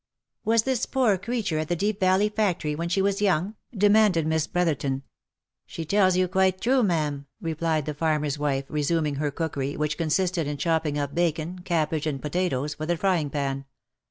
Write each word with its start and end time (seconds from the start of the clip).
"Was 0.45 0.63
this 0.63 0.87
poor 0.87 1.15
creature 1.19 1.59
at 1.59 1.67
the 1.67 1.75
Deep 1.75 1.99
Valley 1.99 2.27
factory 2.27 2.73
when 2.73 2.89
she 2.89 3.03
was 3.03 3.21
young?" 3.21 3.53
demanded 3.85 4.25
Miss 4.25 4.47
Brotherton." 4.47 5.03
She 5.67 5.85
tells 5.85 6.17
you 6.17 6.27
quite 6.27 6.59
true, 6.59 6.81
ma'am," 6.81 7.27
replied 7.39 7.85
the 7.85 7.93
farmer's 7.93 8.39
wife, 8.39 8.65
re 8.67 8.81
suming 8.81 9.17
her 9.17 9.29
cookery, 9.29 9.77
which 9.77 9.99
consisted 9.99 10.47
in 10.47 10.57
chopping 10.57 10.97
up 10.97 11.13
bacon, 11.13 11.59
cabbage, 11.59 12.07
and 12.07 12.19
potatoes, 12.19 12.73
for 12.73 12.87
the 12.87 12.97
frying 12.97 13.29
pan. 13.29 13.65